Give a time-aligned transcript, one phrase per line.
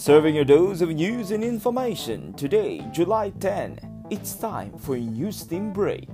[0.00, 4.06] Serving your dose of news and information today, July 10.
[4.08, 6.08] It's time for a news team break.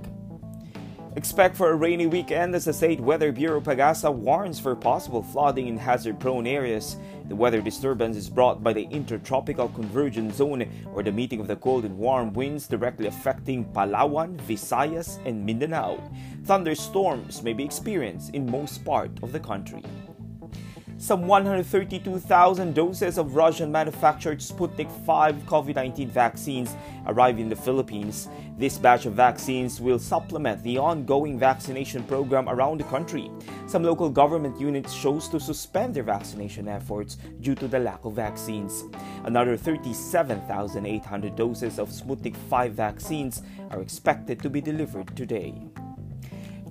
[1.15, 5.69] Expect for a rainy weekend as the State Weather Bureau Pagasa warns for possible flooding
[5.69, 6.97] in hazard prone areas.
[7.29, 11.55] The weather disturbance is brought by the Intertropical Convergence Zone or the meeting of the
[11.55, 15.97] cold and warm winds directly affecting Palawan, Visayas, and Mindanao.
[16.43, 19.81] Thunderstorms may be experienced in most part of the country.
[20.99, 28.27] Some 132,000 doses of Russian manufactured Sputnik V COVID 19 vaccines arrived in the Philippines.
[28.57, 33.29] This batch of vaccines will supplement the ongoing vaccination program around the country.
[33.67, 38.13] Some local government units chose to suspend their vaccination efforts due to the lack of
[38.13, 38.83] vaccines.
[39.23, 45.53] Another 37,800 doses of Sputnik V vaccines are expected to be delivered today.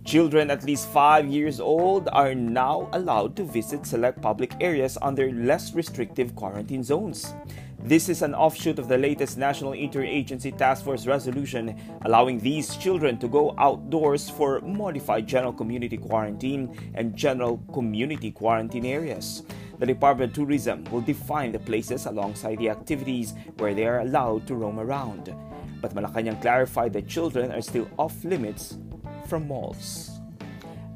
[0.07, 5.33] Children at least 5 years old are now allowed to visit select public areas under
[5.33, 7.35] less restrictive quarantine zones.
[7.83, 13.19] This is an offshoot of the latest National Interagency Task Force resolution allowing these children
[13.19, 19.43] to go outdoors for modified general community quarantine and general community quarantine areas.
[19.81, 24.47] The Department of Tourism will define the places alongside the activities where they are allowed
[24.47, 25.35] to roam around.
[25.83, 28.79] But Malacanang clarified that children are still off limits
[29.27, 30.21] from malls.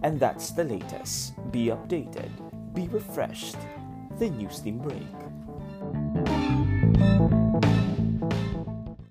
[0.03, 1.34] And that's the latest.
[1.53, 2.31] Be updated,
[2.75, 3.56] be refreshed.
[4.19, 5.03] The News Team Break.